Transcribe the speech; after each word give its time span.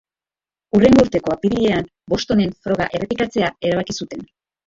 Hurrengo 0.77 1.03
urteko 1.07 1.33
apirilean 1.33 1.85
Bostonen 2.15 2.55
froga 2.67 2.87
errepikatzea 3.01 3.51
erabaki 3.71 3.99
zuten. 4.01 4.27